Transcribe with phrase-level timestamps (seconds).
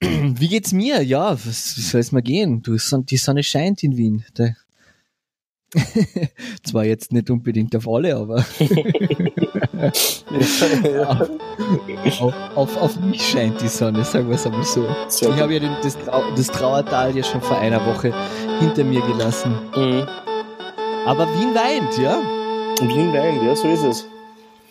[0.00, 1.02] Wie geht's mir?
[1.02, 2.62] Ja, was, wie soll es mir gehen?
[2.62, 4.24] Du, die Sonne scheint in Wien.
[6.62, 8.36] Zwar jetzt nicht unbedingt auf alle, aber
[12.20, 14.86] auf, auf, auf, mich scheint die Sonne, sagen wir es einmal so.
[15.08, 18.12] Ich habe ja den, das, Trau das, Trauertal ja schon vor einer Woche
[18.60, 19.52] hinter mir gelassen.
[19.74, 20.06] Mhm.
[21.06, 22.20] Aber Wien weint, ja?
[22.80, 24.06] Wien weint, ja, so ist es.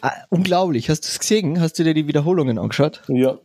[0.02, 0.90] Ah, unglaublich.
[0.90, 1.60] Hast du es gesehen?
[1.60, 3.02] Hast du dir die Wiederholungen angeschaut?
[3.08, 3.38] Ja.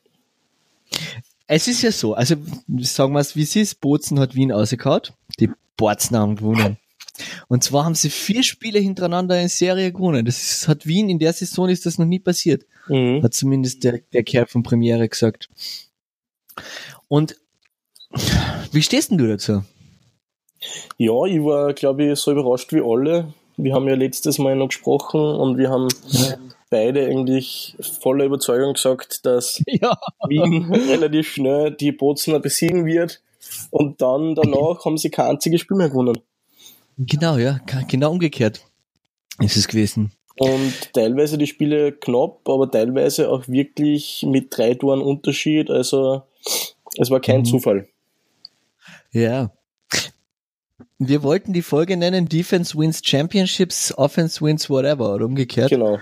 [1.47, 2.35] Es ist ja so, also
[2.79, 5.03] sagen wir es, wie es ist, Bozen hat Wien ausgehauen,
[5.39, 6.79] die Borzen haben gewonnen.
[7.49, 10.27] Und zwar haben sie vier Spiele hintereinander in Serie gewonnen.
[10.27, 12.67] Das ist, hat Wien in der Saison ist das noch nie passiert.
[12.89, 13.23] Mhm.
[13.23, 15.49] Hat zumindest der, der Kerl von Premiere gesagt.
[17.09, 17.37] Und
[18.73, 19.63] wie stehst denn du dazu?
[20.99, 23.33] Ja, ich war, glaube ich, so überrascht wie alle.
[23.57, 26.37] Wir haben ja letztes Mal noch gesprochen und wir haben ja.
[26.77, 29.97] Beide eigentlich voller Überzeugung gesagt, dass ja.
[30.29, 33.23] Wien relativ schnell die Bozner besiegen wird.
[33.71, 36.19] Und dann danach haben sie kein einziges Spiel mehr gewonnen.
[36.99, 38.63] Genau, ja, genau umgekehrt
[39.41, 40.13] ist es gewesen.
[40.39, 45.71] Und teilweise die Spiele knapp, aber teilweise auch wirklich mit drei Toren Unterschied.
[45.71, 46.23] Also
[46.99, 47.45] es war kein mhm.
[47.47, 47.89] Zufall.
[49.13, 49.51] Ja.
[50.99, 55.71] Wir wollten die Folge nennen Defense wins Championships, Offense wins whatever oder umgekehrt.
[55.71, 55.99] Genau.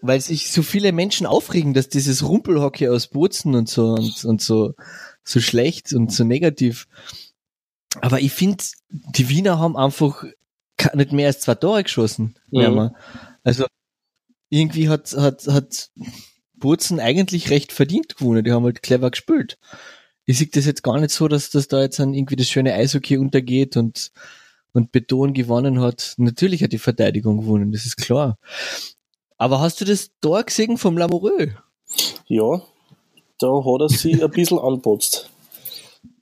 [0.00, 4.40] Weil sich so viele Menschen aufregen, dass dieses Rumpelhockey aus Bozen und so und, und
[4.40, 4.74] so,
[5.22, 6.86] so schlecht und so negativ
[8.00, 10.24] aber ich finde, die Wiener haben einfach
[10.94, 12.36] nicht mehr als zwei Tore geschossen.
[12.50, 12.90] Mhm.
[13.42, 13.66] Also
[14.48, 15.90] irgendwie hat, hat, hat
[16.54, 18.44] Bozen eigentlich recht verdient gewonnen.
[18.44, 19.58] Die haben halt clever gespielt.
[20.26, 22.74] Ich sehe das jetzt gar nicht so, dass das da jetzt dann irgendwie das schöne
[22.74, 24.12] Eishockey untergeht und,
[24.72, 26.14] und Beton gewonnen hat.
[26.18, 28.38] Natürlich hat die Verteidigung gewonnen, das ist klar.
[29.38, 31.52] Aber hast du das Tor gesehen vom Lamoureux?
[32.26, 32.62] Ja,
[33.38, 35.30] da hat er sich ein bisschen anpotzt.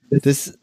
[0.09, 0.57] Das,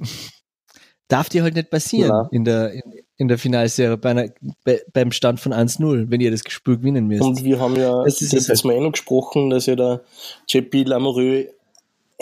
[1.13, 2.29] darf dir halt nicht passieren ja.
[2.33, 2.83] in der in,
[3.19, 4.29] in der Finalserie bei einer,
[4.65, 7.23] bei, beim Stand von 1-0, wenn ihr das Spiel gewinnen müsst.
[7.23, 10.01] Und wir haben ja das ist letztes Mal eh gesprochen, dass ja der
[10.49, 11.49] JP Lamoureux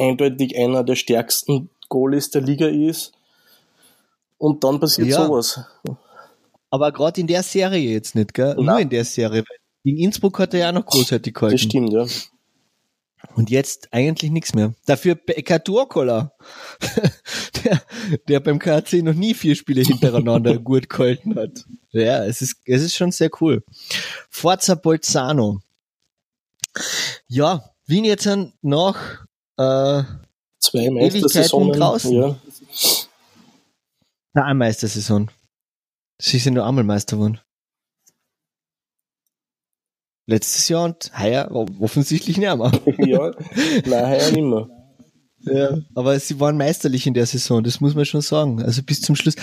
[0.01, 3.13] eindeutig einer der stärksten Goalies der Liga ist.
[4.39, 5.27] Und dann passiert ja.
[5.27, 5.61] sowas.
[6.71, 8.55] Aber gerade in der Serie jetzt nicht, gell?
[8.55, 8.65] Nein.
[8.65, 9.45] Nur in der Serie.
[9.85, 11.57] Gegen Innsbruck hat er ja auch noch großartig gehalten.
[11.57, 12.07] Das stimmt, ja.
[13.35, 14.75] Und jetzt eigentlich nichts mehr.
[14.87, 16.33] Dafür Becker Turkola,
[17.65, 17.83] der,
[18.29, 21.65] der beim KC noch nie vier Spiele hintereinander gut gehalten hat.
[21.91, 23.63] Ja, es ist, es ist schon sehr cool.
[24.31, 25.61] Forza Bolzano.
[27.29, 28.29] Ja, Wien jetzt
[28.63, 28.97] noch
[29.61, 30.05] äh,
[30.59, 32.13] zwei Meistersaisonen draußen.
[32.13, 32.37] Ja.
[34.33, 35.31] Na, eine Meistersaison.
[36.21, 37.41] Sie sind nur einmal Meister geworden
[40.31, 41.51] letztes Jahr und heuer
[41.81, 42.57] offensichtlich nicht mehr.
[42.99, 43.33] ja,
[43.85, 44.69] nein, heuer nicht mehr.
[45.43, 48.63] Ja, aber sie waren meisterlich in der Saison, das muss man schon sagen.
[48.63, 49.35] Also bis zum Schluss.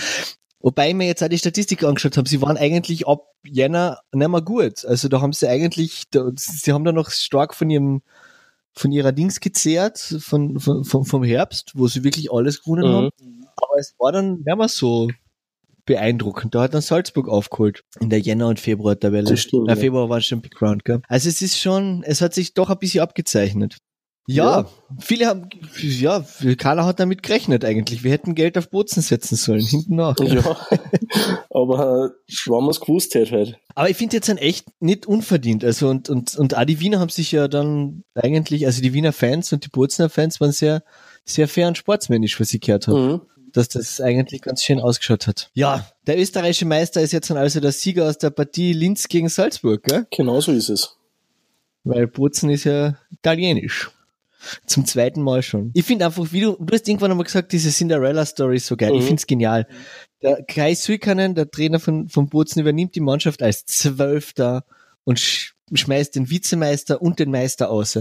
[0.60, 4.28] Wobei ich mir jetzt auch die Statistik angeschaut habe, sie waren eigentlich ab Jänner nicht
[4.28, 4.84] mehr gut.
[4.84, 8.02] Also da haben sie eigentlich, da, sie haben da noch stark von ihrem,
[8.78, 12.94] von ihrer Dings gezehrt, von, von, vom, vom Herbst, wo sie wirklich alles gewonnen mhm.
[12.94, 13.10] haben.
[13.56, 15.08] Aber es war dann nicht mehr so
[15.84, 16.54] beeindruckend.
[16.54, 19.34] Da hat dann Salzburg aufgeholt in der Jänner- und Februar-Tabelle.
[19.34, 19.76] Ja.
[19.76, 21.00] Februar war schon Big Round, gell?
[21.08, 23.78] Also es ist schon, es hat sich doch ein bisschen abgezeichnet.
[24.30, 24.66] Ja, ja,
[24.98, 25.48] viele haben,
[25.80, 26.22] ja,
[26.58, 28.04] Carla hat damit gerechnet eigentlich.
[28.04, 30.18] Wir hätten Geld auf Bozen setzen sollen, hinten nach.
[30.20, 30.54] Ja,
[31.50, 32.12] aber
[32.44, 33.58] wenn man es gewusst hätte halt.
[33.74, 35.64] Aber ich finde jetzt ein echt nicht unverdient.
[35.64, 39.14] Also und, und, und auch die Wiener haben sich ja dann eigentlich, also die Wiener
[39.14, 40.82] Fans und die Bozener Fans waren sehr,
[41.24, 42.98] sehr fair und sportsmännisch, was ich gehört habe.
[42.98, 45.50] Mhm dass das eigentlich ganz schön ausgeschaut hat.
[45.54, 49.30] Ja, der österreichische Meister ist jetzt dann also der Sieger aus der Partie Linz gegen
[49.30, 50.06] Salzburg, gell?
[50.10, 50.98] Genau so ist es.
[51.82, 53.90] Weil Bozen ist ja italienisch.
[54.66, 55.70] Zum zweiten Mal schon.
[55.74, 58.92] Ich finde einfach, wie du, du hast irgendwann einmal gesagt, diese Cinderella-Story ist so geil.
[58.92, 58.98] Mhm.
[58.98, 59.66] Ich finde es genial.
[60.22, 64.64] Der Kai Suikanen, der Trainer von, von Bozen, übernimmt die Mannschaft als Zwölfter
[65.04, 67.98] und sch schmeißt den Vizemeister und den Meister aus.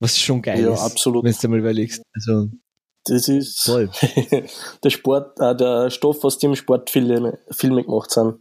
[0.00, 0.80] Was schon geil ja, ist.
[0.80, 1.24] Absolut.
[1.24, 2.02] Wenn du mal überlegst.
[2.12, 2.48] Also,
[3.04, 3.90] das ist Toll.
[4.82, 8.40] der Sport, äh, der Stoff, aus dem Sportfilme Filme gemacht sind.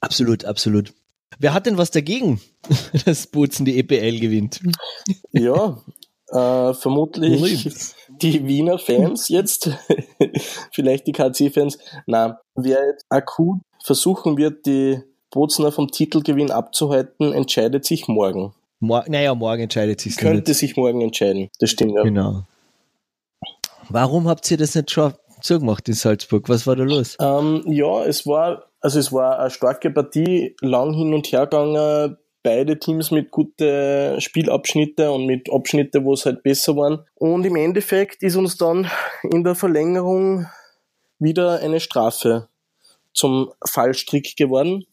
[0.00, 0.92] Absolut, absolut.
[1.38, 2.40] Wer hat denn was dagegen,
[3.04, 4.60] dass Bozen die EPL gewinnt?
[5.32, 5.82] Ja,
[6.28, 9.70] äh, vermutlich die Wiener Fans jetzt,
[10.72, 11.78] vielleicht die KC-Fans.
[12.06, 15.00] Na, wer jetzt akut versuchen wird, die
[15.30, 18.54] Bozener vom Titelgewinn abzuhalten, entscheidet sich morgen.
[18.80, 20.16] Mor naja, morgen entscheidet sich.
[20.16, 20.58] Könnte nicht.
[20.58, 21.48] sich morgen entscheiden.
[21.58, 22.02] Das stimmt ja.
[22.02, 22.44] Genau.
[23.88, 26.48] Warum habt ihr das nicht schon zugemacht in Salzburg?
[26.48, 27.16] Was war da los?
[27.20, 32.16] Ähm, ja, es war, also es war eine starke Partie, lang hin und her gegangen,
[32.42, 37.06] beide Teams mit guten Spielabschnitte und mit Abschnitte, wo es halt besser waren.
[37.14, 38.90] Und im Endeffekt ist uns dann
[39.22, 40.46] in der Verlängerung
[41.20, 42.48] wieder eine Strafe
[43.12, 44.84] zum Fallstrick geworden.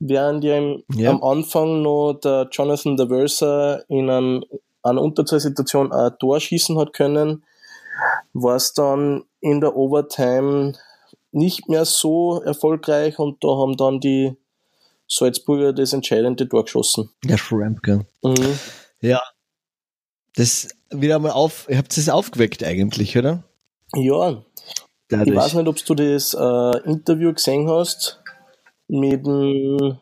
[0.00, 1.10] Während ja, im, ja.
[1.10, 4.44] am Anfang noch der Jonathan Daversa in einem,
[4.82, 7.44] einer Unterzahlsituation ein Tor schießen hat können,
[8.32, 10.72] war es dann in der Overtime
[11.32, 14.36] nicht mehr so erfolgreich und da haben dann die
[15.08, 17.10] Salzburger das entscheidende Tor geschossen.
[17.24, 18.06] Der Schrampke.
[18.22, 18.58] Mhm.
[19.00, 19.20] Ja.
[20.34, 23.44] Das wieder mal auf, ihr habt es aufgeweckt eigentlich, oder?
[23.94, 24.42] Ja.
[25.08, 25.28] Dadurch.
[25.28, 28.22] Ich weiß nicht, ob du das äh, Interview gesehen hast
[28.88, 29.98] mit dem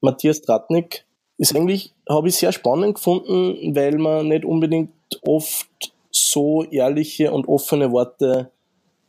[0.00, 1.04] Matthias Tratnik.
[1.36, 4.92] Ist eigentlich, habe ich sehr spannend gefunden, weil man nicht unbedingt
[5.22, 8.50] oft so ehrliche und offene Worte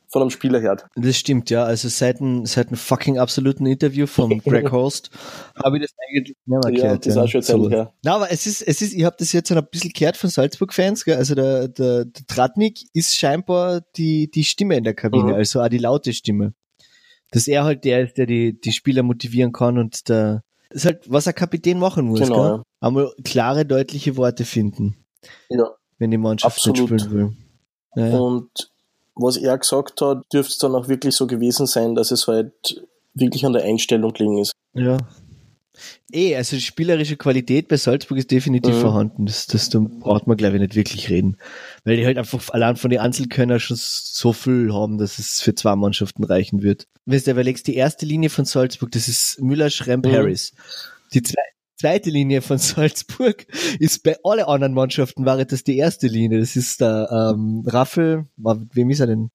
[0.09, 0.85] von einem Spieler hört.
[0.95, 1.63] Das stimmt, ja.
[1.63, 5.09] Also seit einem, seit einem fucking absoluten Interview von Greg Horst
[5.61, 6.77] habe ich das eigentlich nicht mehr gehört.
[6.77, 7.69] Ja, das ist auch schon so.
[7.69, 7.93] her.
[8.03, 11.07] Na, aber es ist, es ist, ich habe das jetzt ein bisschen gehört von Salzburg-Fans,
[11.07, 15.33] Also der, der, der Tratnik ist scheinbar die, die Stimme in der Kabine, mhm.
[15.33, 16.53] also auch die laute Stimme.
[17.31, 20.85] Dass er halt der ist, der die, die Spieler motivieren kann und der, das ist
[20.85, 22.57] halt, was ein Kapitän machen muss, genau, gell?
[22.57, 22.63] Ja.
[22.81, 24.95] Einmal klare, deutliche Worte finden.
[25.49, 25.69] Ja.
[25.97, 26.91] Wenn die Mannschaft Absolut.
[26.91, 27.35] mitspielen
[27.95, 28.11] will.
[28.11, 28.17] Ja.
[28.17, 28.49] Und
[29.15, 32.85] was er gesagt hat, dürfte es dann auch wirklich so gewesen sein, dass es halt
[33.13, 34.51] wirklich an der Einstellung gelingen ist.
[34.73, 34.97] Ja.
[36.11, 38.81] Eh, also die spielerische Qualität bei Salzburg ist definitiv mhm.
[38.81, 39.25] vorhanden.
[39.25, 41.37] Das, das da braucht man, glaube ich, nicht wirklich reden.
[41.83, 45.55] Weil die halt einfach allein von den Einzelkönner schon so viel haben, dass es für
[45.55, 46.87] zwei Mannschaften reichen wird.
[47.05, 50.11] Wenn du überlegst, die erste Linie von Salzburg, das ist Müller, Schremp, mhm.
[50.11, 50.53] Harris.
[51.13, 51.41] Die zwei,
[51.77, 53.45] zweite Linie von Salzburg
[53.79, 56.39] ist bei allen anderen Mannschaften war das die erste Linie.
[56.39, 59.31] Das ist der ähm, Raffel, wem ist er denn?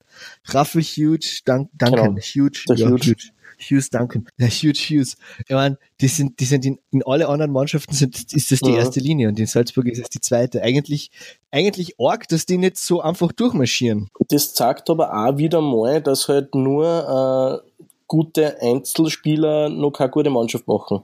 [0.47, 2.21] Raffel Huge, Dun Duncan, genau.
[2.21, 3.11] Huge, ja, Huge.
[3.11, 3.31] Huge.
[3.61, 5.17] Hughes Duncan, ja, Huge Hughes.
[5.47, 8.71] Ich meine, die sind, die sind in, in alle anderen Mannschaften sind, ist das die
[8.71, 8.79] ja.
[8.79, 10.63] erste Linie und in Salzburg ist es die zweite.
[10.63, 11.11] Eigentlich,
[11.51, 14.09] eigentlich arg, dass die nicht so einfach durchmarschieren.
[14.29, 20.31] Das zeigt aber auch wieder mal, dass halt nur äh, gute Einzelspieler noch keine gute
[20.31, 21.03] Mannschaft machen.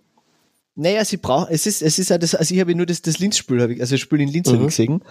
[0.79, 3.19] Naja, sie brauchen, es ist, es ist ja das, also ich habe nur das, das
[3.19, 4.67] Linz-Spiel, habe ich, also das Spiel in Linz mhm.
[4.67, 5.03] gesehen.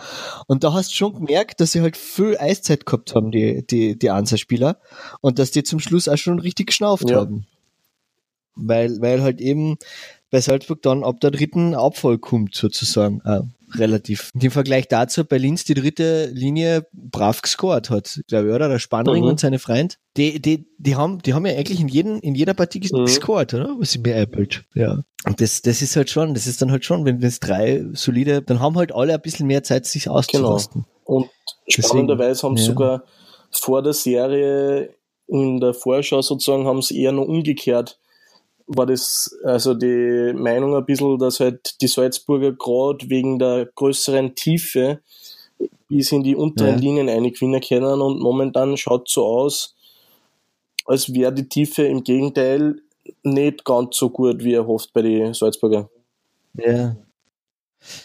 [0.45, 3.97] Und da hast du schon gemerkt, dass sie halt viel Eiszeit gehabt haben, die, die,
[3.97, 4.79] die Ansa-Spieler.
[5.21, 7.17] Und dass die zum Schluss auch schon richtig geschnauft ja.
[7.17, 7.47] haben.
[8.55, 9.77] Weil, weil halt eben
[10.31, 13.21] bei Salzburg dann ab der dritten Abfall kommt, sozusagen.
[13.25, 13.41] Äh,
[13.77, 14.31] relativ.
[14.39, 18.69] Im Vergleich dazu bei Linz die dritte Linie brav gescored hat, glaube ich, oder?
[18.69, 19.29] Der Spannring mhm.
[19.29, 19.97] und seine Freund.
[20.17, 23.05] Die, die, die haben, die haben ja eigentlich in jedem, in jeder Partie mhm.
[23.05, 23.75] gescored, oder?
[23.79, 24.65] Was sie mir äppelt.
[24.73, 24.99] Ja.
[25.25, 28.41] Und das, das ist halt schon, das ist dann halt schon, wenn es drei solide,
[28.41, 30.85] dann haben halt alle ein bisschen mehr Zeit, sich auszurasten.
[31.05, 31.17] Genau.
[31.17, 31.29] Und
[31.67, 32.69] spannenderweise haben sie ja.
[32.69, 33.03] sogar
[33.51, 34.93] vor der Serie
[35.27, 37.99] in der Vorschau sozusagen haben sie eher noch umgekehrt
[38.67, 44.35] war das also die Meinung ein bisschen, dass halt die Salzburger gerade wegen der größeren
[44.35, 45.01] Tiefe
[45.87, 46.79] bis in die unteren ja.
[46.79, 49.75] Linien eingewinnen können und momentan schaut so aus,
[50.85, 52.81] als wäre die Tiefe im Gegenteil
[53.23, 55.89] nicht ganz so gut, wie erhofft bei den Salzburger.
[56.55, 56.95] Ja.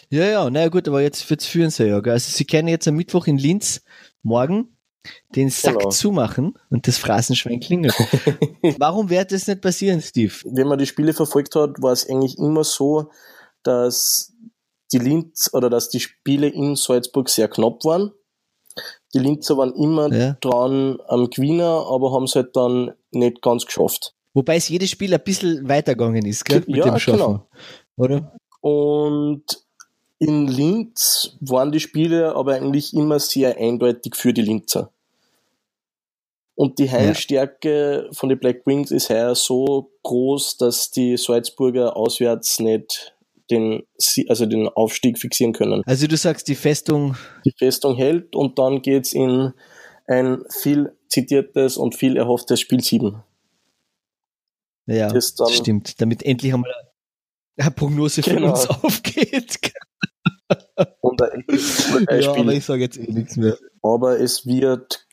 [0.09, 1.99] Ja, ja, naja gut, aber jetzt wird's führen sie ja.
[1.99, 3.83] Also sie kennen jetzt am Mittwoch in Linz
[4.21, 4.75] morgen
[5.35, 5.89] den Sack genau.
[5.89, 7.95] zumachen und das Phrasenschwein klingelt.
[8.77, 10.33] Warum wird das nicht passieren, Steve?
[10.45, 13.09] Wenn man die Spiele verfolgt hat, war es eigentlich immer so,
[13.63, 14.33] dass
[14.91, 18.11] die Linz oder dass die Spiele in Salzburg sehr knapp waren.
[19.13, 20.37] Die Linzer waren immer ja.
[20.39, 24.13] dran am Gewinner, aber haben es halt dann nicht ganz geschafft.
[24.33, 26.63] Wobei es jedes Spiel ein bisschen weitergegangen ist, gell?
[26.67, 27.19] Mit ja, dem Schaffen.
[27.19, 27.47] Genau.
[27.97, 28.33] Oder?
[28.61, 29.43] Und
[30.19, 34.91] in Linz waren die Spiele aber eigentlich immer sehr eindeutig für die Linzer.
[36.61, 38.13] Und die Heimstärke ja.
[38.13, 43.15] von den Black Wings ist heuer so groß, dass die Salzburger auswärts nicht
[43.49, 43.81] den,
[44.27, 45.81] also den Aufstieg fixieren können.
[45.87, 47.17] Also du sagst, die Festung.
[47.45, 49.53] Die Festung hält und dann geht's in
[50.05, 53.23] ein viel zitiertes und viel erhofftes Spiel 7.
[54.85, 55.99] Ja, das, das stimmt.
[55.99, 56.71] Damit endlich einmal
[57.57, 58.51] eine Prognose für genau.
[58.51, 59.57] uns aufgeht.
[60.99, 61.43] Und ein,
[62.07, 63.57] ein ja, aber ich sage jetzt eh nichts mehr.
[63.81, 65.07] Aber es wird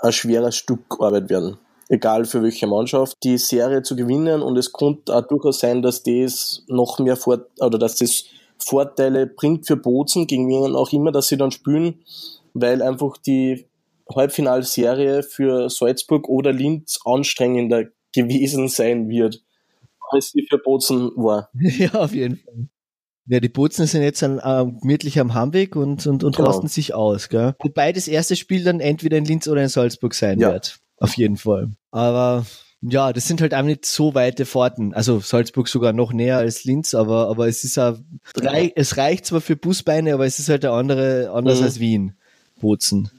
[0.00, 1.58] ein schweres Stück Arbeit werden.
[1.88, 6.02] Egal für welche Mannschaft, die Serie zu gewinnen und es könnte auch durchaus sein, dass
[6.02, 8.24] das noch mehr Vor oder dass das
[8.58, 12.00] Vorteile bringt für Bozen, gegen wen auch immer, dass sie dann spielen,
[12.54, 13.66] weil einfach die
[14.14, 19.42] Halbfinalserie für Salzburg oder Linz anstrengender gewesen sein wird,
[20.10, 21.50] als sie für Bozen war.
[21.54, 22.68] Ja, auf jeden Fall.
[23.28, 26.48] Ja, die Bozen sind jetzt an, äh, gemütlich am Heimweg und, und, und genau.
[26.48, 27.28] rasten sich aus.
[27.28, 27.54] Gell?
[27.60, 30.52] Wobei das erste Spiel dann entweder in Linz oder in Salzburg sein ja.
[30.52, 30.78] wird.
[30.98, 31.70] Auf jeden Fall.
[31.90, 32.46] Aber
[32.82, 34.94] ja, das sind halt auch nicht so weite Fahrten.
[34.94, 37.98] Also Salzburg sogar noch näher als Linz, aber, aber es ist auch,
[38.74, 41.64] es reicht zwar für Busbeine, aber es ist halt der andere, anders mhm.
[41.64, 42.16] als Wien,
[42.60, 43.10] Bozen.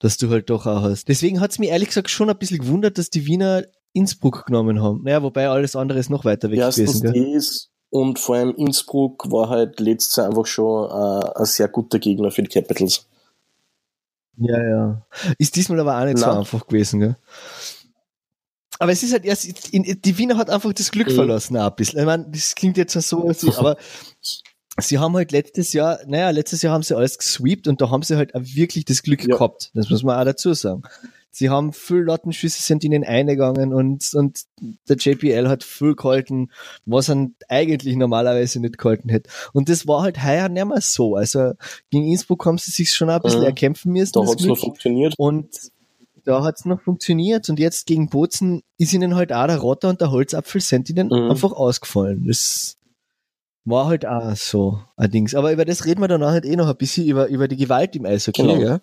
[0.00, 1.08] Dass du halt doch auch hast.
[1.08, 5.02] Deswegen hat's mir ehrlich gesagt schon ein bisschen gewundert, dass die Wiener Innsbruck genommen haben.
[5.02, 7.34] Naja, wobei alles andere ist noch weiter weg Erstens gewesen.
[7.34, 11.98] Das und vor allem Innsbruck war halt letztes Jahr einfach schon äh, ein sehr guter
[11.98, 13.06] Gegner für die Capitals.
[14.36, 15.02] Ja, ja.
[15.38, 16.32] Ist diesmal aber auch nicht Nein.
[16.32, 17.16] so einfach gewesen, gell?
[18.78, 21.14] Aber es ist halt erst, in, die Wiener hat einfach das Glück mhm.
[21.14, 21.98] verlassen, auch ein bisschen.
[21.98, 23.76] Ich meine, das klingt jetzt so, aber
[24.78, 28.02] sie haben halt letztes Jahr, naja, letztes Jahr haben sie alles gesweept und da haben
[28.02, 29.34] sie halt auch wirklich das Glück ja.
[29.34, 29.72] gehabt.
[29.74, 30.82] Das muss man auch dazu sagen.
[31.30, 34.44] Sie haben viel Lattenschüsse sind ihnen eingegangen und, und
[34.88, 36.50] der JPL hat viel gehalten,
[36.84, 39.30] was er eigentlich normalerweise nicht gehalten hätte.
[39.52, 41.16] Und das war halt heuer nicht mehr so.
[41.16, 41.52] Also
[41.90, 43.46] gegen Innsbruck haben sie sich schon ein bisschen mhm.
[43.46, 44.12] erkämpfen müssen.
[44.14, 45.14] Da hat es noch funktioniert.
[45.18, 45.48] Und
[46.24, 49.88] da hat es noch funktioniert und jetzt gegen Bozen ist ihnen halt auch der Rotter
[49.88, 51.30] und der Holzapfel sind ihnen mhm.
[51.30, 52.26] einfach ausgefallen.
[52.26, 52.76] Das
[53.64, 55.34] war halt auch so ein Dings.
[55.34, 57.96] Aber über das reden wir dann halt eh noch ein bisschen, über, über die Gewalt
[57.96, 58.56] im Eishockey, genau.
[58.56, 58.80] ja?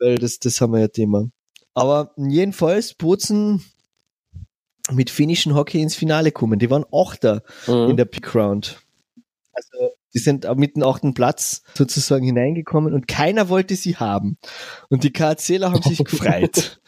[0.00, 1.30] Weil das, das haben wir ja Thema.
[1.74, 3.64] Aber jedenfalls Bozen
[4.90, 6.58] mit finnischen Hockey ins Finale kommen.
[6.58, 7.90] Die waren Achter mhm.
[7.90, 8.80] in der Pick Round.
[9.52, 14.38] Also die sind mit dem achten Platz sozusagen hineingekommen und keiner wollte sie haben.
[14.88, 16.80] Und die KCler haben sich gefreut.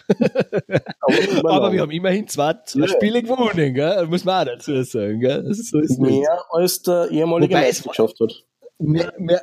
[1.42, 2.88] Aber, wir haben immerhin zwei, zwei ja.
[2.88, 4.06] Spiele gewonnen, gell?
[4.06, 5.20] muss man auch dazu sagen.
[5.20, 5.44] Gell?
[5.54, 6.28] So ist mehr nicht.
[6.50, 8.44] als der ehemalige wobei Meister geschafft hat.
[8.78, 9.42] Mehr, mehr,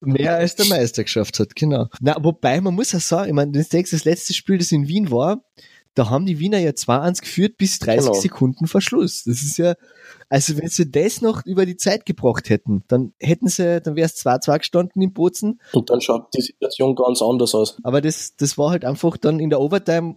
[0.00, 1.88] mehr als der Meister geschafft hat, genau.
[2.00, 5.10] Na, wobei, man muss ja sagen, ich meine, das, das letzte Spiel, das in Wien
[5.10, 5.44] war,
[5.94, 8.20] da haben die Wiener ja 2-1 geführt bis 30 genau.
[8.20, 9.24] Sekunden Verschluss.
[9.24, 9.74] Das ist ja,
[10.28, 14.06] also wenn sie das noch über die Zeit gebracht hätten, dann hätten sie, dann wäre
[14.06, 15.60] es 2-2 gestanden im Bozen.
[15.72, 17.76] Und dann schaut die Situation ganz anders aus.
[17.82, 20.14] Aber das, das war halt einfach dann in der Overtime,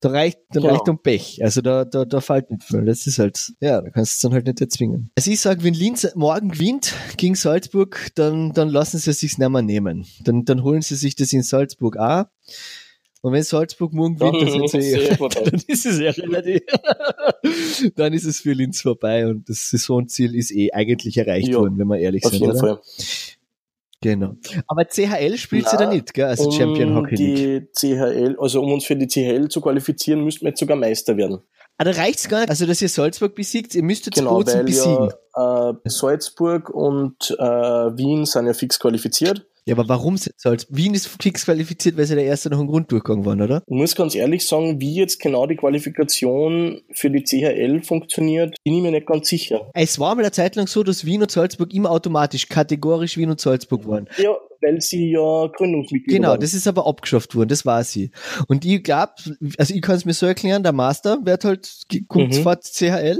[0.00, 0.72] da reicht, da genau.
[0.72, 1.42] reicht um Pech.
[1.42, 2.84] Also da, da, da fällt nicht viel.
[2.84, 5.10] Das ist halt, ja, da kannst du dann halt nicht erzwingen.
[5.16, 9.36] Also ich sage, wenn Linz morgen gewinnt gegen Salzburg, dann, dann lassen sie es sich
[9.36, 10.06] nicht mehr nehmen.
[10.22, 12.24] Dann, dann holen sie sich das in Salzburg auch.
[13.24, 16.60] Und wenn Salzburg morgen gewinnt, dann, sind sie eh, dann ist es ja relativ,
[17.96, 21.78] dann ist es für Linz vorbei und das Saisonziel ist eh eigentlich erreicht ja, worden,
[21.78, 22.34] wenn wir ehrlich sind.
[22.34, 22.60] Auf jeden oder?
[22.60, 22.80] Fall.
[24.02, 24.34] Genau.
[24.66, 27.72] Aber CHL spielt sie da nicht, gell, als um Champion Hockey League.
[27.82, 31.16] Die CHL, also um uns für die CHL zu qualifizieren, müssten wir jetzt sogar Meister
[31.16, 31.38] werden.
[31.76, 32.50] Ah, da reicht's gar nicht.
[32.50, 35.10] Also, dass ihr Salzburg besiegt, ihr müsstet genau, Bozen besiegen.
[35.36, 39.46] Ja, äh, Salzburg und äh, Wien sind ja fix qualifiziert.
[39.66, 40.66] Ja, aber warum sind Salz?
[40.68, 43.62] Wien ist fix qualifiziert, weil sie der erste noch im Grunddurchgang waren, oder?
[43.66, 48.74] Ich muss ganz ehrlich sagen, wie jetzt genau die Qualifikation für die CHL funktioniert, bin
[48.74, 49.70] ich mir nicht ganz sicher.
[49.72, 53.30] Es war mal eine Zeit lang so, dass Wien und Salzburg immer automatisch kategorisch Wien
[53.30, 54.06] und Salzburg waren.
[54.18, 56.40] Ja, weil sie ja Gründungsmitglieder Genau, waren.
[56.40, 58.10] das ist aber abgeschafft worden, das war sie.
[58.48, 59.12] Und ich glaube,
[59.58, 62.32] also ich kann es mir so erklären, der Master wird halt, kommt mhm.
[62.32, 63.18] sofort CHL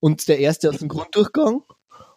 [0.00, 1.62] und der erste aus dem Grunddurchgang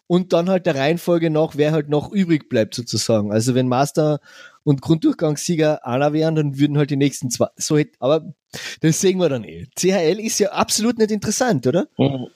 [0.07, 3.31] und dann halt der Reihenfolge nach, wer halt noch übrig bleibt sozusagen.
[3.31, 4.19] Also wenn Master
[4.63, 7.47] und Grunddurchgangssieger einer wären, dann würden halt die nächsten zwei.
[7.55, 8.33] So aber
[8.81, 9.67] das sehen wir dann eh.
[9.75, 11.87] CHL ist ja absolut nicht interessant, oder?
[11.97, 12.27] Mhm.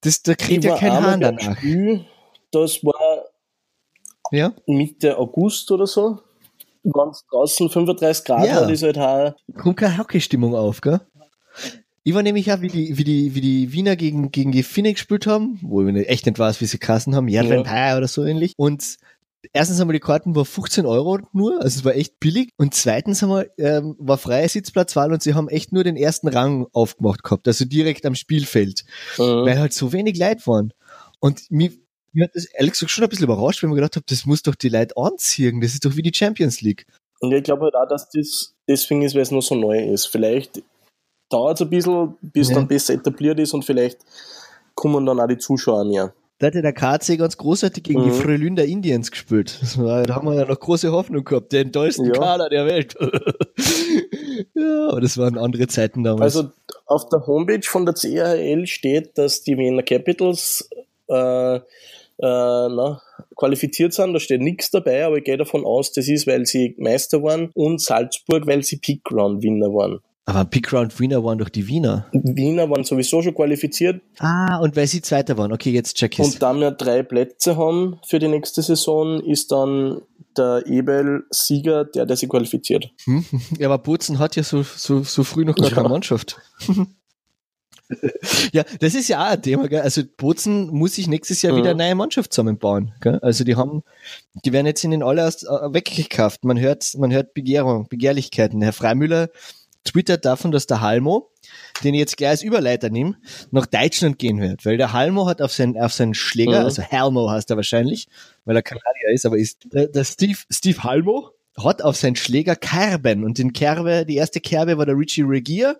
[0.00, 1.56] Das, da kriegt ja kein Hahn danach.
[1.56, 2.04] Spiel,
[2.50, 2.93] das war
[4.34, 4.52] ja?
[4.66, 6.20] Mitte August oder so.
[6.92, 8.56] Ganz draußen 35 Grad ja.
[8.56, 9.34] war das halt auch.
[9.56, 11.00] Kommt keine Hockeystimmung auf, gell?
[12.06, 14.92] Ich war nämlich ja, wie die, wie die, wie die Wiener gegen, gegen die Finne
[14.92, 17.96] gespielt haben, wo ich echt nicht weiß, wie sie Kassen haben, Jan ja.
[17.96, 18.52] oder so ähnlich.
[18.58, 18.98] Und
[19.52, 22.50] erstens einmal die Karten war 15 Euro nur, also es war echt billig.
[22.56, 26.66] Und zweitens einmal ähm, war freie Sitzplatzwahl und sie haben echt nur den ersten Rang
[26.72, 28.84] aufgemacht gehabt, also direkt am Spielfeld,
[29.16, 29.46] mhm.
[29.46, 30.72] weil halt so wenig Leute waren.
[31.20, 31.70] Und mir,
[32.14, 34.42] mir hat das ehrlich gesagt schon ein bisschen überrascht, wenn man gedacht habe, das muss
[34.42, 36.86] doch die Leute anziehen, das ist doch wie die Champions League.
[37.20, 40.06] Und ich glaube halt auch, dass das deswegen ist, weil es noch so neu ist.
[40.06, 40.62] Vielleicht
[41.30, 42.56] dauert es ein bisschen, bis ja.
[42.56, 44.00] dann besser etabliert ist und vielleicht
[44.74, 46.12] kommen dann auch die Zuschauer mehr.
[46.38, 48.04] Da hat ja der KC ganz großartig gegen mhm.
[48.06, 49.58] die Frölünder Indians gespielt.
[49.78, 52.12] War, da haben wir ja noch große Hoffnung gehabt, den tollsten ja.
[52.12, 52.96] Kader der Welt.
[54.54, 56.36] ja, aber das waren andere Zeiten damals.
[56.36, 56.50] Also
[56.86, 60.68] auf der Homepage von der CHL steht, dass die Wiener Capitals
[61.06, 61.60] äh,
[62.18, 63.00] äh, na,
[63.36, 64.12] qualifiziert sind.
[64.12, 67.50] Da steht nichts dabei, aber ich gehe davon aus, das ist, weil sie Meister waren
[67.54, 70.00] und Salzburg, weil sie Peak Round Winner waren.
[70.26, 72.06] Aber Pick Round Wiener waren doch die Wiener.
[72.12, 74.00] Wiener waren sowieso schon qualifiziert.
[74.18, 75.52] Ah, und weil sie Zweiter waren.
[75.52, 76.34] Okay, jetzt check ich's.
[76.34, 80.00] Und da wir drei Plätze haben für die nächste Saison, ist dann
[80.36, 82.90] der Ebel Sieger, der, der sich qualifiziert.
[83.04, 83.24] Hm?
[83.58, 85.74] Ja, aber Bozen hat ja so, so, so früh noch gar ja.
[85.74, 86.38] keine Mannschaft.
[88.52, 89.80] ja, das ist ja auch ein Thema, gell?
[89.80, 91.58] Also Bozen muss sich nächstes Jahr mhm.
[91.58, 92.92] wieder eine neue Mannschaft zusammenbauen.
[93.00, 93.18] Gell?
[93.20, 93.82] Also die haben,
[94.44, 96.44] die werden jetzt in den alle erst äh, weggekauft.
[96.44, 98.62] Man hört, man hört Begehrung, Begehrlichkeiten.
[98.62, 99.28] Herr Freimüller
[99.84, 101.30] twittert davon, dass der Halmo,
[101.82, 103.16] den ich jetzt gleich als Überleiter nehme,
[103.50, 104.64] nach Deutschland gehen wird.
[104.64, 106.66] Weil der Halmo hat auf seinen, auf seinen Schläger, mhm.
[106.66, 108.08] also Halmo heißt er wahrscheinlich,
[108.44, 111.30] weil er Kanadier ist, aber ist der, der Steve, Steve Halmo
[111.62, 113.24] hat auf seinen Schläger Kerben.
[113.24, 115.78] Und den Kerbe, die erste Kerbe war der Richie Regier.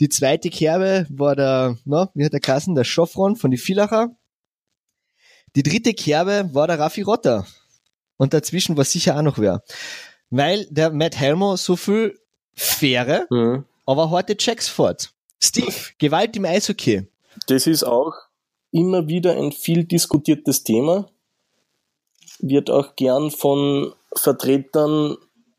[0.00, 4.14] Die zweite Kerbe war der, na, wie hat der Kassen, der Schoffron von die Villacher.
[5.56, 7.46] Die dritte Kerbe war der Raffi Rotter.
[8.16, 9.62] Und dazwischen war sicher auch noch wer.
[10.30, 12.18] Weil der Matt Helmo so viel
[12.54, 13.64] faire, mhm.
[13.86, 15.12] aber harte Checks fährt.
[15.42, 17.06] Steve, Gewalt im Eishockey.
[17.46, 18.14] Das ist auch
[18.70, 21.10] immer wieder ein viel diskutiertes Thema.
[22.40, 25.16] Wird auch gern von Vertretern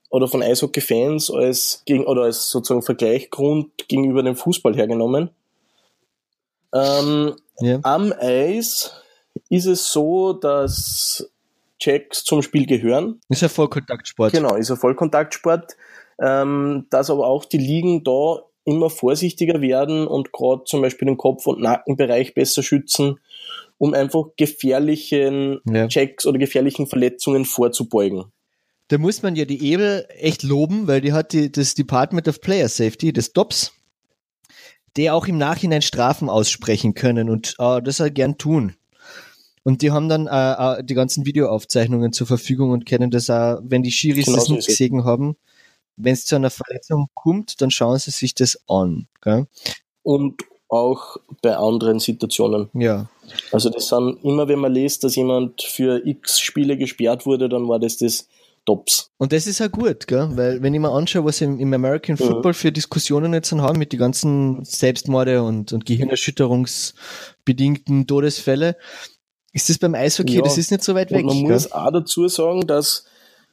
[0.10, 5.30] oder von Eishockey-Fans als gegen oder als sozusagen Vergleichgrund gegenüber dem Fußball hergenommen.
[6.74, 7.80] Ähm, ja.
[7.84, 8.92] Am Eis
[9.50, 11.30] ist es so, dass
[11.80, 13.20] Checks zum Spiel gehören.
[13.30, 14.32] Ist ja Vollkontaktsport.
[14.32, 15.76] Genau, ist ein Vollkontaktsport.
[16.18, 21.18] Ähm, dass aber auch die Ligen da immer vorsichtiger werden und gerade zum Beispiel den
[21.18, 23.20] Kopf- und Nackenbereich besser schützen,
[23.78, 25.88] um einfach gefährlichen ja.
[25.88, 28.32] Checks oder gefährlichen Verletzungen vorzubeugen.
[28.88, 32.42] Da muss man ja die Ebel echt loben, weil die hat die, das Department of
[32.42, 33.74] Player Safety, das DOPS,
[34.96, 38.76] der auch im Nachhinein Strafen aussprechen können und äh, das er gern tun.
[39.64, 43.60] Und die haben dann äh, äh, die ganzen Videoaufzeichnungen zur Verfügung und kennen das auch,
[43.64, 45.36] wenn die Schiris genau das nicht gesehen haben.
[45.98, 49.08] Wenn es zu einer Verletzung kommt, dann schauen sie sich das an.
[49.22, 49.48] Gell?
[50.04, 52.70] Und auch bei anderen Situationen.
[52.74, 53.10] Ja.
[53.52, 57.68] Also das sind immer, wenn man liest, dass jemand für x Spiele gesperrt wurde, dann
[57.68, 58.28] war das das
[58.66, 59.12] Tops.
[59.18, 60.28] Und das ist ja gut, gell?
[60.34, 63.92] weil wenn ich mir anschaue, was im, im American Football für Diskussionen jetzt haben mit
[63.94, 68.76] den ganzen Selbstmorde und, und Gehirnerschütterungsbedingten Todesfälle,
[69.54, 71.22] ist das beim Eishockey, ja, das ist nicht so weit weg.
[71.22, 71.54] Und man gell?
[71.54, 73.06] muss auch dazu sagen, dass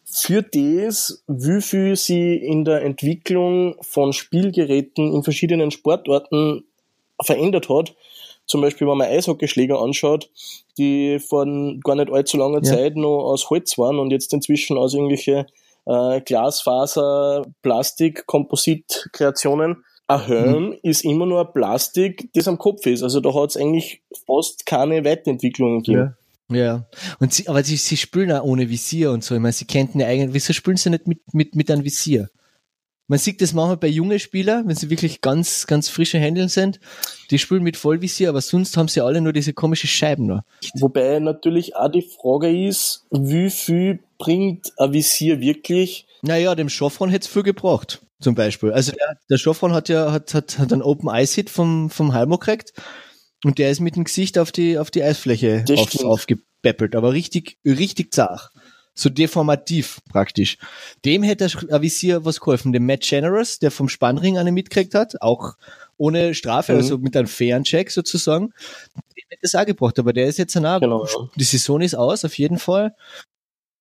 [0.04, 6.64] für das, wie viel sie in der Entwicklung von Spielgeräten in verschiedenen Sportarten
[7.23, 7.95] verändert hat,
[8.52, 10.30] zum Beispiel, wenn man Eishockeyschläger anschaut,
[10.78, 11.44] die vor
[11.82, 12.62] gar nicht allzu langer ja.
[12.62, 15.47] Zeit noch aus Holz waren und jetzt inzwischen aus irgendwelche
[15.87, 20.78] äh, Glasfaser, Plastik, Komposit-Kreationen ein Helm mhm.
[20.82, 23.02] ist immer nur ein Plastik, das am Kopf ist.
[23.02, 26.15] Also da hat es eigentlich fast keine Weiterentwicklung gegeben.
[26.50, 26.56] Ja.
[26.56, 26.86] ja.
[27.19, 29.34] Und sie, aber sie, sie spielen auch ohne Visier und so.
[29.34, 32.28] Ich meine, sie könnten ja eigentlich, wieso spielen sie nicht mit, mit, mit einem Visier?
[33.08, 36.80] Man sieht das manchmal bei jungen Spielern, wenn sie wirklich ganz, ganz frische Händeln sind.
[37.30, 40.43] Die spielen mit Vollvisier, aber sonst haben sie alle nur diese komischen Scheiben noch.
[40.75, 46.06] Wobei natürlich auch die Frage ist, wie viel bringt ein Visier wirklich?
[46.23, 48.73] Naja, dem Schaffron hätte es viel gebraucht zum Beispiel.
[48.73, 52.15] Also der, der Schaffron hat ja hat, hat, hat einen Open Ice Hit vom, vom
[52.15, 52.73] Halmo gekriegt
[53.45, 57.58] und der ist mit dem Gesicht auf die, auf die Eisfläche auf, aufgepäppelt, aber richtig,
[57.65, 58.50] richtig zart.
[58.95, 60.59] So deformativ praktisch.
[61.05, 62.73] Dem hätte der Visier was geholfen.
[62.73, 65.55] Dem Matt Generous, der vom Spannring eine mitgekriegt hat, auch
[65.97, 66.78] ohne Strafe, mhm.
[66.78, 68.52] also mit einem fairen Check sozusagen.
[69.17, 70.81] Dem hätte es auch gebracht, aber der ist jetzt danach.
[70.81, 71.07] Genau.
[71.37, 72.95] Die Saison ist aus, auf jeden Fall.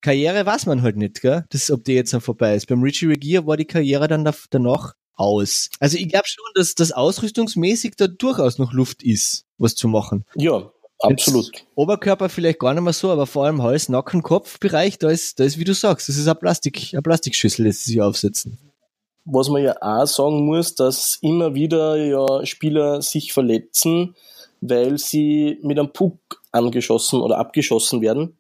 [0.01, 1.45] Karriere weiß man halt nicht, gell?
[1.49, 2.67] Das, ob die jetzt dann vorbei ist.
[2.67, 5.69] Beim Richie Regier war die Karriere dann da, danach aus.
[5.79, 10.25] Also ich glaube schon, dass das ausrüstungsmäßig da durchaus noch Luft ist, was zu machen.
[10.35, 11.47] Ja, absolut.
[11.47, 15.39] Jetzt Oberkörper vielleicht gar nicht mehr so, aber vor allem Hals, Nacken, Kopfbereich, da ist,
[15.39, 18.57] da ist, wie du sagst, das ist eine Plastik, eine Plastikschüssel, das sie aufsetzen.
[19.25, 24.15] Was man ja auch sagen muss, dass immer wieder ja Spieler sich verletzen,
[24.61, 28.37] weil sie mit einem Puck angeschossen oder abgeschossen werden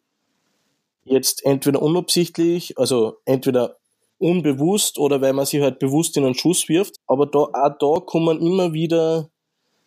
[1.05, 3.77] jetzt entweder unabsichtlich, also entweder
[4.17, 6.95] unbewusst oder weil man sich halt bewusst in einen Schuss wirft.
[7.07, 9.29] Aber da, auch da kommen immer wieder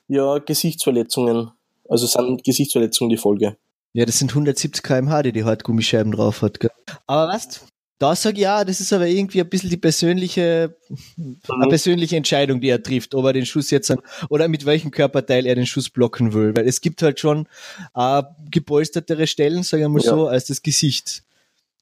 [0.09, 1.51] ja, Gesichtsverletzungen.
[1.89, 3.57] Also sind Gesichtsverletzungen die Folge.
[3.93, 6.59] Ja, das sind 170 kmh, die die Hartgummischeiben drauf hat.
[6.61, 6.71] Gell?
[7.07, 7.65] Aber was?
[7.99, 10.77] Da sag ich ja, das ist aber irgendwie ein bisschen die persönliche,
[11.17, 11.39] mhm.
[11.49, 14.91] eine persönliche Entscheidung, die er trifft, ob er den Schuss jetzt an, oder mit welchem
[14.91, 16.57] Körperteil er den Schuss blocken will.
[16.57, 17.47] Weil es gibt halt schon
[17.95, 20.11] äh, gepolstertere Stellen, sagen wir mal ja.
[20.11, 21.23] so, als das Gesicht.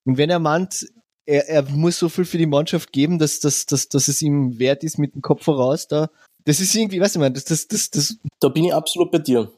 [0.05, 0.87] Und wenn er meint,
[1.25, 4.59] er, er muss so viel für die Mannschaft geben, dass, dass, dass, dass es ihm
[4.59, 6.11] wert ist, mit dem Kopf voraus da.
[6.45, 8.17] Das ist irgendwie, weißt du, man, das, das, das, das.
[8.39, 9.51] Da bin ich absolut bei dir.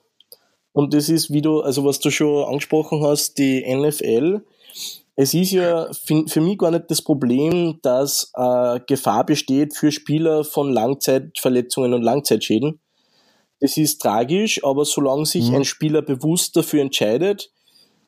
[0.75, 4.43] Und das ist, wie du, also was du schon angesprochen hast, die NFL
[5.17, 10.43] es ist ja für mich gar nicht das Problem, dass äh, Gefahr besteht für Spieler
[10.45, 12.81] von Langzeitverletzungen und Langzeitschäden.
[13.61, 15.57] Das ist tragisch, aber solange sich mhm.
[15.57, 17.53] ein Spieler bewusst dafür entscheidet,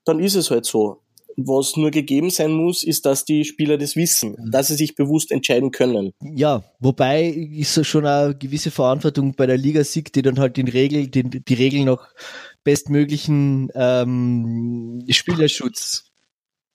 [0.04, 1.02] dann ist es halt so.
[1.36, 4.50] Was nur gegeben sein muss, ist, dass die Spieler das wissen, mhm.
[4.50, 6.12] dass sie sich bewusst entscheiden können.
[6.20, 10.68] Ja, wobei ist schon eine gewisse Verantwortung bei der Liga Sieg, die dann halt den
[10.68, 12.08] Regel, den, die Regeln noch
[12.64, 16.06] bestmöglichen ähm, Spielerschutz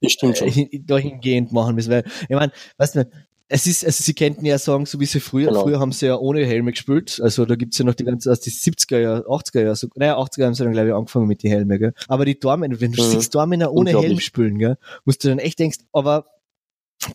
[0.02, 0.48] das stimmt schon.
[0.48, 1.90] Äh, dahingehend machen müssen.
[1.90, 3.10] Weil, ich meine, weißt du,
[3.52, 5.62] es ist, also sie könnten ja sagen, so wie sie früher, genau.
[5.62, 7.20] früher haben sie ja ohne Helme gespielt.
[7.22, 10.16] Also da gibt's ja noch die ganze, aus die 70er Jahre, 80er Jahre, so, naja,
[10.16, 11.92] 80er haben sie dann, glaube ich, angefangen mit den Helmen, gell.
[12.08, 13.10] Aber die Dormen, wenn du mhm.
[13.10, 16.26] siehst Dormänner ohne Helm spielen, gell, musst du dann echt denkst, aber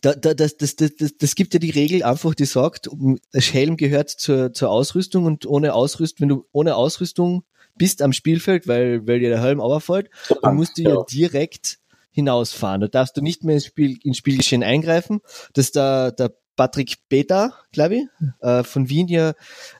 [0.02, 2.88] da, da, das, das, das, das, das gibt ja die Regel einfach, die sagt,
[3.34, 7.42] Helm gehört zur, zur Ausrüstung und ohne Ausrüstung, wenn du ohne Ausrüstung
[7.74, 10.10] bist am Spielfeld, weil, weil dir der Helm auffällt,
[10.42, 11.78] dann musst du ja direkt
[12.18, 12.80] hinausfahren.
[12.80, 15.20] Da darfst du nicht mehr ins, Spiel, ins Spielgeschehen eingreifen.
[15.52, 18.02] Das ist der, der Patrick Peter, glaube ich,
[18.40, 19.34] äh, von Wien ja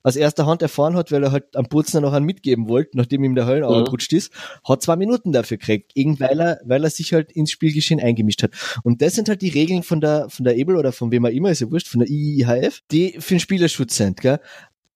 [0.04, 3.24] aus erster Hand erfahren hat, weil er halt am Putzner noch einen mitgeben wollte, nachdem
[3.24, 3.84] ihm der Höllen mhm.
[3.84, 4.32] gerutscht ist,
[4.66, 8.44] hat zwei Minuten dafür gekriegt, eben weil er, weil er sich halt ins Spielgeschehen eingemischt
[8.44, 8.52] hat.
[8.84, 11.32] Und das sind halt die Regeln von der, von der Ebel oder von wem er
[11.32, 14.38] immer, ist ja wurscht, von der IIHF, die für den Spielerschutz sind, gell?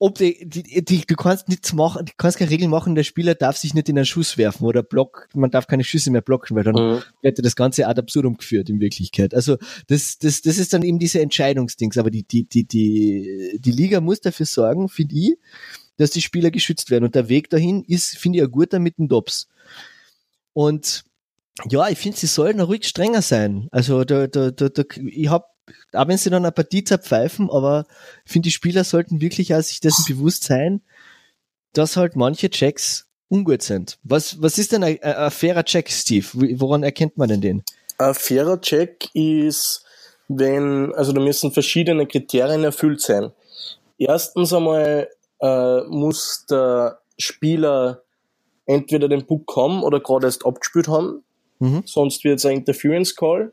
[0.02, 3.36] Ob die, die, die, du kannst nichts machen, du kannst keine Regeln machen, der Spieler
[3.36, 6.56] darf sich nicht in einen Schuss werfen oder block, man darf keine Schüsse mehr blocken,
[6.56, 7.02] weil dann mhm.
[7.22, 9.32] hätte das Ganze ad absurdum geführt in Wirklichkeit.
[9.32, 11.98] Also das, das, das ist dann eben diese Entscheidungsdings.
[11.98, 15.34] Aber die, die, die, die, die Liga muss dafür sorgen, finde ich,
[15.98, 17.04] dass die Spieler geschützt werden.
[17.04, 19.46] Und der Weg dahin ist, finde ich, ein guter mit dem Dops.
[20.52, 21.04] Und
[21.70, 23.68] ja, ich finde, sie sollten ruhig strenger sein.
[23.70, 25.44] Also da, da, da, da ich habe
[25.92, 27.86] auch wenn sie dann eine Partie zerpfeifen, aber
[28.24, 30.82] ich finde, die Spieler sollten wirklich auch sich dessen bewusst sein,
[31.72, 33.98] dass halt manche Checks ungut sind.
[34.02, 36.26] Was, was ist denn ein, ein, ein fairer Check, Steve?
[36.60, 37.62] Woran erkennt man denn den?
[37.98, 39.84] Ein fairer Check ist,
[40.28, 43.32] wenn, also da müssen verschiedene Kriterien erfüllt sein.
[43.98, 45.08] Erstens einmal
[45.40, 48.02] äh, muss der Spieler
[48.66, 51.24] entweder den Puck haben oder gerade erst abgespielt haben,
[51.58, 51.82] mhm.
[51.84, 53.52] sonst wird es ein Interference Call.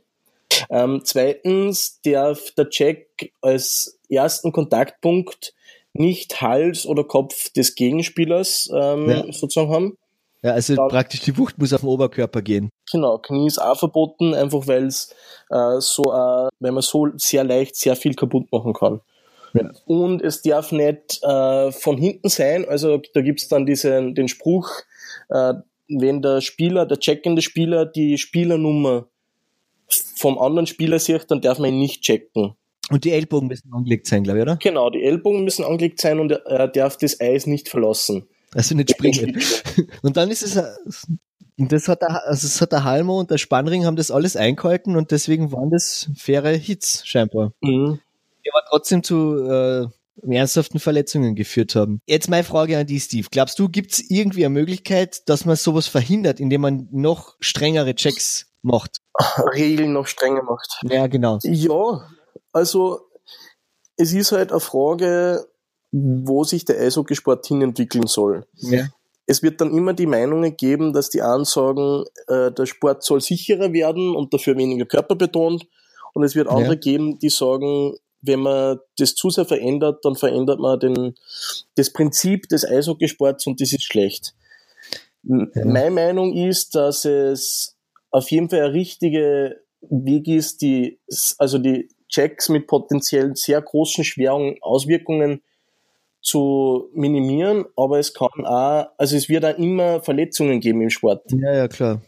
[0.69, 5.53] Ähm, zweitens darf der Check als ersten Kontaktpunkt
[5.93, 9.23] nicht Hals oder Kopf des Gegenspielers ähm, ja.
[9.31, 9.97] sozusagen haben.
[10.41, 12.69] Ja, also da, praktisch die Wucht muss auf den Oberkörper gehen.
[12.91, 15.13] Genau, Knie ist auch verboten, einfach weil es
[15.49, 19.01] äh, so, äh, weil man so sehr leicht sehr viel kaputt machen kann.
[19.53, 19.71] Ja.
[19.85, 24.69] Und es darf nicht äh, von hinten sein, also da gibt's dann diesen, den Spruch,
[25.29, 25.55] äh,
[25.89, 29.07] wenn der Spieler, der checkende Spieler die Spielernummer
[30.15, 32.53] vom anderen Spieler sieht, dann darf man ihn nicht checken.
[32.89, 34.57] Und die Ellbogen müssen angelegt sein, glaube ich, oder?
[34.57, 38.27] Genau, die Ellbogen müssen angelegt sein und er darf das Eis nicht verlassen.
[38.53, 39.39] Also nicht springen.
[40.01, 40.59] und dann ist es,
[41.57, 44.35] und das hat der, also das hat der Halmo und der Spannring haben das alles
[44.35, 47.53] eingehalten und deswegen waren das faire Hits, scheinbar.
[47.61, 47.99] Mhm.
[48.45, 49.87] Die aber trotzdem zu äh,
[50.27, 52.01] ernsthaften Verletzungen geführt haben.
[52.07, 53.27] Jetzt meine Frage an die, Steve.
[53.29, 57.93] Glaubst du, gibt es irgendwie eine Möglichkeit, dass man sowas verhindert, indem man noch strengere
[57.93, 58.97] Checks macht.
[59.53, 60.79] Regeln noch strenger macht.
[60.83, 61.39] Ja, genau.
[61.43, 62.07] Ja,
[62.51, 63.01] also
[63.97, 65.47] es ist halt eine Frage,
[65.91, 68.45] wo sich der Eishockeysport hinentwickeln soll.
[68.55, 68.87] Ja.
[69.25, 73.21] Es wird dann immer die Meinungen geben, dass die einen sagen, äh, der Sport soll
[73.21, 75.67] sicherer werden und dafür weniger Körper betont.
[76.13, 76.79] Und es wird andere ja.
[76.79, 81.15] geben, die sagen, wenn man das zu sehr verändert, dann verändert man den,
[81.75, 84.33] das Prinzip des Eishockeysports und das ist schlecht.
[85.23, 85.65] Ja.
[85.65, 87.75] Meine Meinung ist, dass es
[88.11, 90.99] auf jeden Fall ein richtiger Weg ist, die,
[91.37, 95.41] also die Checks mit potenziell sehr großen, schweren Auswirkungen
[96.21, 101.23] zu minimieren, aber es kann auch, also es wird auch immer Verletzungen geben im Sport.
[101.31, 102.01] Ja, ja, klar.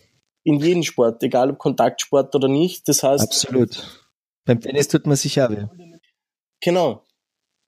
[0.44, 2.88] In jedem Sport, egal ob Kontaktsport oder nicht.
[2.88, 3.24] Das heißt.
[3.24, 4.02] Absolut.
[4.46, 5.66] Beim Tennis tut man sich auch weh.
[6.62, 7.04] Genau.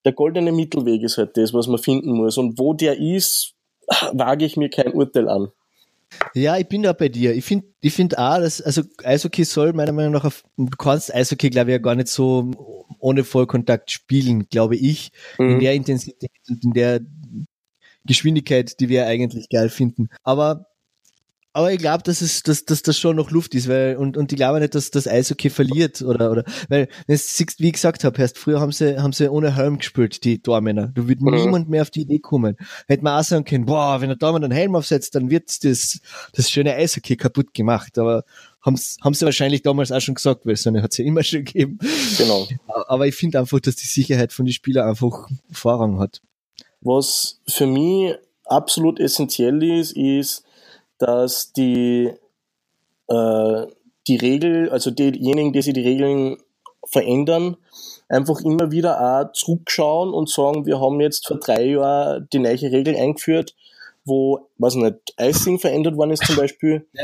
[0.06, 2.38] Der goldene Mittelweg ist halt das, was man finden muss.
[2.38, 3.54] Und wo der ist,
[4.12, 5.52] wage ich mir kein Urteil an.
[6.34, 7.36] Ja, ich bin da bei dir.
[7.36, 11.14] Ich finde ich finde auch, dass, also Eishockey soll meiner Meinung nach, auf, du kannst
[11.14, 12.52] Eishockey, glaube ich, ja gar nicht so
[13.00, 15.52] ohne Vollkontakt spielen, glaube ich, mhm.
[15.52, 17.02] in der Intensität und in der
[18.06, 20.10] Geschwindigkeit, die wir eigentlich geil finden.
[20.24, 20.68] Aber
[21.54, 24.32] aber ich glaube, dass es, dass, dass das schon noch Luft ist, weil, und, und
[24.32, 28.20] ich glaube nicht, dass das Eishockey verliert, oder, oder, weil, siehst, wie ich gesagt habe,
[28.20, 30.92] erst früher haben sie, haben sie ohne Helm gespielt, die Tormänner.
[30.96, 31.36] Da wird mhm.
[31.36, 32.58] niemand mehr auf die Idee kommen.
[32.88, 36.00] Hätte man auch sagen können, boah, wenn der Tormann einen Helm aufsetzt, dann wird das,
[36.34, 38.24] das schöne Eishockey kaputt gemacht, aber,
[38.64, 41.22] haben, haben sie wahrscheinlich damals auch schon gesagt, weil so eine hat es ja immer
[41.22, 41.78] schon gegeben.
[42.18, 42.48] Genau.
[42.88, 46.22] Aber ich finde einfach, dass die Sicherheit von den Spielern einfach Vorrang hat.
[46.82, 50.44] Was für mich absolut essentiell ist, ist,
[51.04, 52.14] dass die,
[53.10, 53.68] äh,
[54.08, 56.38] die Regel, also diejenigen, die sich die Regeln
[56.86, 57.58] verändern,
[58.08, 62.72] einfach immer wieder auch zurückschauen und sagen, wir haben jetzt vor drei Jahren die neue
[62.72, 63.54] Regel eingeführt,
[64.06, 66.88] wo, weiß nicht, Icing verändert worden ist zum Beispiel.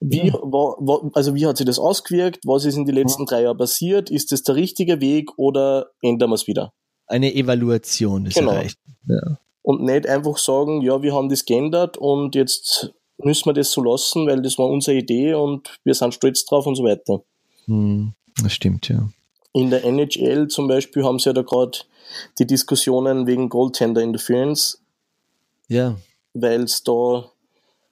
[0.00, 2.40] Wie, wa, wa, also wie hat sich das ausgewirkt?
[2.44, 4.10] Was ist in den letzten drei Jahren passiert?
[4.10, 6.74] Ist das der richtige Weg oder ändern wir es wieder?
[7.06, 8.50] Eine Evaluation ist genau.
[8.50, 8.78] erreicht.
[9.08, 9.38] Ja.
[9.62, 12.92] Und nicht einfach sagen, ja, wir haben das geändert und jetzt
[13.24, 16.66] müssen wir das so lassen, weil das war unsere Idee und wir sind stolz drauf
[16.66, 17.22] und so weiter.
[17.66, 19.08] Hm, das stimmt, ja.
[19.52, 21.78] In der NHL zum Beispiel haben sie ja da gerade
[22.38, 24.82] die Diskussionen wegen Goaltender Interference.
[25.68, 25.96] Ja.
[26.34, 27.30] Weil es da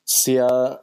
[0.05, 0.81] sehr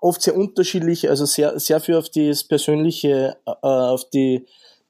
[0.00, 4.44] oft sehr unterschiedlich, also sehr, sehr viel auf das persönliche, äh, auf die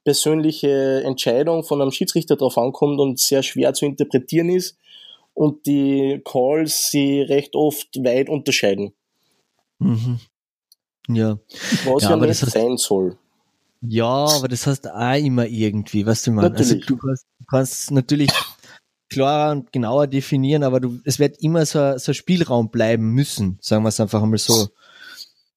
[0.04, 4.76] persönliche Entscheidung von einem Schiedsrichter drauf ankommt und sehr schwer zu interpretieren ist
[5.38, 8.92] und die Calls sie recht oft weit unterscheiden.
[9.78, 10.18] Mhm.
[11.08, 11.38] Ja.
[11.84, 13.16] Was ja, ja aber nicht das heißt, sein soll.
[13.80, 16.58] Ja, aber das heißt auch immer irgendwie, was du meinst.
[16.58, 18.30] Also du kannst, kannst natürlich
[19.08, 23.58] klarer und genauer definieren, aber du, es wird immer so, ein- so Spielraum bleiben müssen,
[23.62, 24.68] sagen wir es einfach einmal so.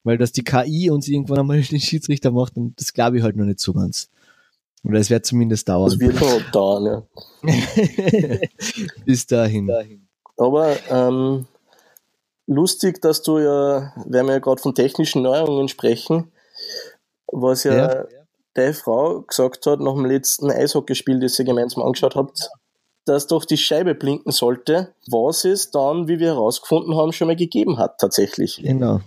[0.03, 3.45] Weil dass die KI uns irgendwann einmal den Schiedsrichter macht, das glaube ich halt noch
[3.45, 4.09] nicht so ganz.
[4.83, 5.89] Oder es wird zumindest dauern.
[5.89, 6.85] Das wird noch dauern,
[7.43, 7.53] ja.
[9.05, 9.69] Bis dahin.
[10.37, 11.45] Aber ähm,
[12.47, 16.31] lustig, dass du ja, wenn wir ja gerade von technischen Neuerungen sprechen,
[17.31, 18.05] was ja, Ja.
[18.55, 22.49] deine Frau gesagt hat nach dem letzten Eishockeyspiel, das ihr gemeinsam angeschaut habt,
[23.05, 27.35] dass doch die Scheibe blinken sollte, was es dann, wie wir herausgefunden haben, schon mal
[27.35, 28.57] gegeben hat tatsächlich.
[28.63, 29.01] Genau.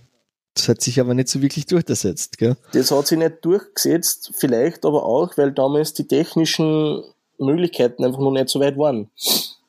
[0.54, 2.56] Das hat sich aber nicht so wirklich durchgesetzt, gell?
[2.72, 7.02] Das hat sich nicht durchgesetzt, vielleicht aber auch, weil damals die technischen
[7.38, 9.10] Möglichkeiten einfach noch nicht so weit waren.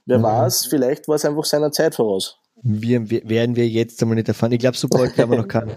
[0.06, 0.24] Wer Mhm.
[0.24, 2.38] weiß, vielleicht war es einfach seiner Zeit voraus.
[2.62, 4.52] Wir, werden wir jetzt einmal nicht erfahren.
[4.52, 5.72] Ich glaube, so bald werden wir noch keinen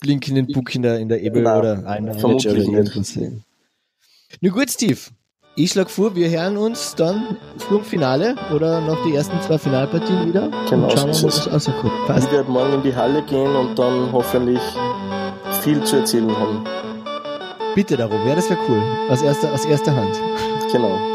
[0.00, 3.04] blinkenden Bug in der, in der Ebel Nein, oder einer vermutlich nicht.
[3.06, 3.44] sehen.
[4.40, 4.98] Nur gut, Steve.
[5.54, 7.36] Ich schlage vor, wir hören uns dann
[7.70, 10.48] dem Finale oder nach die ersten zwei Finalpartien wieder.
[10.70, 11.92] Genau, und schauen wir so was rauskommt.
[12.06, 12.26] Passt.
[12.26, 14.62] Ich werde morgen in die Halle gehen und dann hoffentlich
[15.60, 16.64] viel zu erzählen haben.
[17.74, 18.82] Bitte darum, ja, das wäre cool.
[19.10, 20.18] Aus erster, aus erster Hand.
[20.72, 21.11] Genau.